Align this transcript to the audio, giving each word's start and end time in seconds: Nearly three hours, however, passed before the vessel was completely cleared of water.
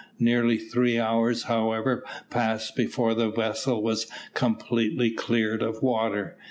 Nearly 0.17 0.57
three 0.57 0.97
hours, 0.97 1.43
however, 1.43 2.03
passed 2.31 2.75
before 2.75 3.13
the 3.13 3.29
vessel 3.29 3.83
was 3.83 4.07
completely 4.33 5.11
cleared 5.11 5.61
of 5.61 5.83
water. 5.83 6.37